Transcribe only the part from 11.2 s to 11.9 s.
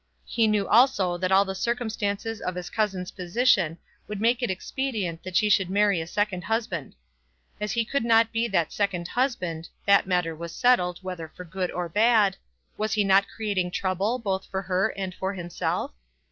for good or